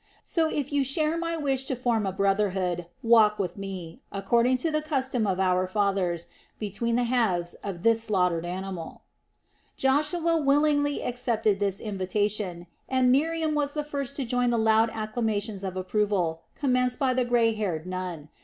So 0.23 0.49
if 0.49 0.73
you 0.73 0.83
share 0.83 1.15
my 1.15 1.37
wish 1.37 1.65
to 1.65 1.75
form 1.75 2.07
a 2.07 2.11
brotherhood, 2.11 2.87
walk 3.03 3.37
with 3.37 3.55
me, 3.59 4.01
according 4.11 4.57
to 4.65 4.71
the 4.71 4.81
custom 4.81 5.27
of 5.27 5.39
our 5.39 5.67
fathers, 5.67 6.25
between 6.57 6.95
the 6.95 7.03
halves 7.03 7.53
of 7.63 7.83
this 7.83 8.05
slaughtered 8.05 8.43
animal." 8.43 9.03
Joshua 9.77 10.37
willingly 10.37 11.03
accepted 11.03 11.59
this 11.59 11.79
invitation, 11.79 12.65
and 12.89 13.11
Miriam 13.11 13.53
was 13.53 13.75
the 13.75 13.83
first 13.83 14.15
to 14.15 14.25
join 14.25 14.45
in 14.45 14.49
the 14.49 14.57
loud 14.57 14.89
acclamations 14.89 15.63
of 15.63 15.77
approval 15.77 16.41
commenced 16.55 16.97
by 16.97 17.13
the 17.13 17.23
grey 17.23 17.53
haired 17.53 17.85
Nun. 17.85 18.29